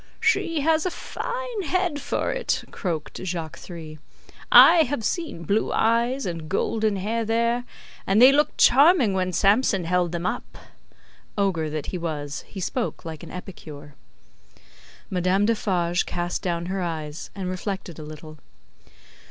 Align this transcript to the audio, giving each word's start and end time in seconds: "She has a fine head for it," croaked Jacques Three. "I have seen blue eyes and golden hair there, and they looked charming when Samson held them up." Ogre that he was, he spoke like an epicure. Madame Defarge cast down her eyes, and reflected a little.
"She 0.19 0.61
has 0.61 0.87
a 0.87 0.89
fine 0.89 1.61
head 1.63 2.01
for 2.01 2.31
it," 2.31 2.63
croaked 2.71 3.21
Jacques 3.23 3.59
Three. 3.59 3.99
"I 4.51 4.77
have 4.77 5.05
seen 5.05 5.43
blue 5.43 5.71
eyes 5.71 6.25
and 6.25 6.49
golden 6.49 6.95
hair 6.95 7.23
there, 7.23 7.65
and 8.07 8.19
they 8.19 8.31
looked 8.31 8.57
charming 8.57 9.13
when 9.13 9.31
Samson 9.31 9.83
held 9.83 10.11
them 10.11 10.25
up." 10.25 10.57
Ogre 11.37 11.69
that 11.69 11.85
he 11.93 11.99
was, 11.99 12.43
he 12.47 12.59
spoke 12.59 13.05
like 13.05 13.21
an 13.21 13.29
epicure. 13.29 13.93
Madame 15.11 15.45
Defarge 15.45 16.07
cast 16.07 16.41
down 16.41 16.65
her 16.65 16.81
eyes, 16.81 17.29
and 17.35 17.47
reflected 17.47 17.99
a 17.99 18.03
little. 18.03 18.39